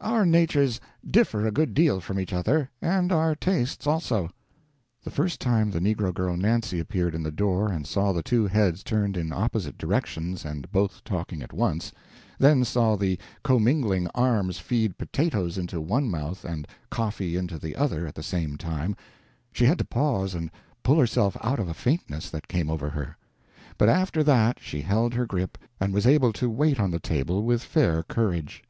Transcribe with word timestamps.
Our 0.00 0.26
natures 0.26 0.80
differ 1.08 1.46
a 1.46 1.52
good 1.52 1.72
deal 1.72 2.00
from 2.00 2.18
each 2.18 2.32
other, 2.32 2.68
and 2.82 3.12
our 3.12 3.36
tastes 3.36 3.86
also." 3.86 4.30
The 5.04 5.12
first 5.12 5.40
time 5.40 5.70
the 5.70 5.78
negro 5.78 6.12
girl 6.12 6.36
Nancy 6.36 6.80
appeared 6.80 7.14
in 7.14 7.22
the 7.22 7.30
door 7.30 7.68
and 7.70 7.86
saw 7.86 8.10
the 8.10 8.20
two 8.20 8.48
heads 8.48 8.82
turned 8.82 9.16
in 9.16 9.32
opposite 9.32 9.78
directions 9.78 10.44
and 10.44 10.72
both 10.72 11.04
talking 11.04 11.40
at 11.40 11.52
once, 11.52 11.92
then 12.36 12.64
saw 12.64 12.96
the 12.96 13.16
commingling 13.44 14.08
arms 14.12 14.58
feed 14.58 14.98
potatoes 14.98 15.56
into 15.56 15.80
one 15.80 16.10
mouth 16.10 16.44
and 16.44 16.66
coffee 16.90 17.36
into 17.36 17.56
the 17.56 17.76
other 17.76 18.08
at 18.08 18.16
the 18.16 18.24
same 18.24 18.56
time, 18.56 18.96
she 19.52 19.66
had 19.66 19.78
to 19.78 19.84
pause 19.84 20.34
and 20.34 20.50
pull 20.82 20.98
herself 20.98 21.36
out 21.44 21.60
of 21.60 21.68
a 21.68 21.74
faintness 21.74 22.28
that 22.28 22.48
came 22.48 22.68
over 22.70 22.90
her; 22.90 23.16
but 23.78 23.88
after 23.88 24.24
that 24.24 24.58
she 24.60 24.80
held 24.80 25.14
her 25.14 25.26
grip 25.26 25.56
and 25.78 25.94
was 25.94 26.08
able 26.08 26.32
to 26.32 26.50
wait 26.50 26.80
on 26.80 26.90
the 26.90 26.98
table 26.98 27.44
with 27.44 27.62
fair 27.62 28.02
courage. 28.02 28.64